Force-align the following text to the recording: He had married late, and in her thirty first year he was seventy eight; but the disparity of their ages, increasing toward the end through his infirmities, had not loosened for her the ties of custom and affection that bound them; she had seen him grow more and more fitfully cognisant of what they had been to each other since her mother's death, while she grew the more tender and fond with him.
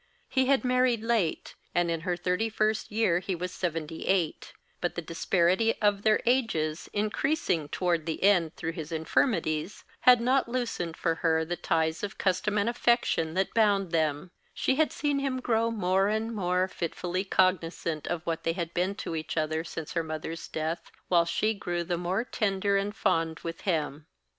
He 0.27 0.47
had 0.47 0.65
married 0.65 1.03
late, 1.03 1.53
and 1.75 1.91
in 1.91 2.01
her 2.01 2.17
thirty 2.17 2.49
first 2.49 2.89
year 2.91 3.19
he 3.19 3.35
was 3.35 3.51
seventy 3.51 4.07
eight; 4.07 4.51
but 4.79 4.95
the 4.95 5.01
disparity 5.03 5.75
of 5.79 6.01
their 6.01 6.19
ages, 6.25 6.89
increasing 6.91 7.69
toward 7.69 8.07
the 8.07 8.23
end 8.23 8.55
through 8.55 8.71
his 8.71 8.91
infirmities, 8.91 9.83
had 9.99 10.19
not 10.19 10.49
loosened 10.49 10.97
for 10.97 11.13
her 11.21 11.45
the 11.45 11.55
ties 11.55 12.01
of 12.01 12.17
custom 12.17 12.57
and 12.57 12.67
affection 12.67 13.35
that 13.35 13.53
bound 13.53 13.91
them; 13.91 14.31
she 14.55 14.73
had 14.73 14.91
seen 14.91 15.19
him 15.19 15.39
grow 15.39 15.69
more 15.69 16.07
and 16.07 16.33
more 16.33 16.67
fitfully 16.67 17.23
cognisant 17.23 18.07
of 18.07 18.23
what 18.25 18.41
they 18.43 18.53
had 18.53 18.73
been 18.73 18.95
to 18.95 19.15
each 19.15 19.37
other 19.37 19.63
since 19.63 19.93
her 19.93 20.01
mother's 20.03 20.47
death, 20.47 20.91
while 21.09 21.25
she 21.25 21.53
grew 21.53 21.83
the 21.83 21.95
more 21.95 22.23
tender 22.23 22.75
and 22.75 22.95
fond 22.95 23.39
with 23.43 23.61
him. 23.61 24.07